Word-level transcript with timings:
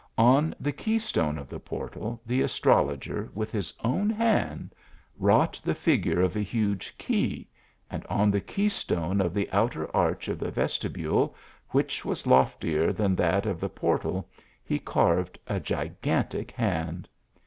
On 0.17 0.55
the 0.59 0.71
key 0.71 0.97
stone 0.97 1.37
of 1.37 1.47
the 1.47 1.59
portal 1.59 2.19
the 2.25 2.41
astrologer, 2.41 3.29
with 3.35 3.51
his 3.51 3.71
own 3.83 4.09
hand, 4.09 4.73
wrought 5.19 5.61
the 5.63 5.75
figure 5.75 6.21
of 6.23 6.35
a 6.35 6.39
huge 6.39 6.97
key, 6.97 7.47
and 7.87 8.03
on 8.07 8.31
the 8.31 8.41
key 8.41 8.67
stone 8.67 9.21
of 9.21 9.31
the 9.31 9.47
outer 9.51 9.95
arch 9.95 10.27
of 10.27 10.39
the 10.39 10.49
vestibule, 10.49 11.35
which 11.69 12.03
was 12.03 12.25
loftier 12.25 12.91
than 12.91 13.15
that 13.15 13.45
of 13.45 13.59
the 13.59 13.69
portal, 13.69 14.27
he 14.65 14.79
carved 14.79 15.37
a 15.45 15.59
gigantic 15.59 16.49
hand. 16.49 17.07